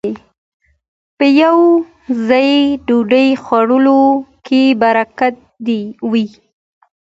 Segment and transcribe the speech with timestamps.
[1.17, 1.69] په يوه
[2.27, 2.51] ځای
[2.87, 4.01] ډوډۍ خوړلو
[4.45, 5.35] کې برکت
[6.11, 6.27] وي